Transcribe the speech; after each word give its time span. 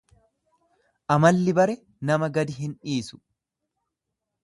Amalli 1.17 1.55
bare 1.61 1.77
nama 2.11 2.33
gadi 2.39 2.59
hin 2.65 2.75
dhiisu. 2.83 3.25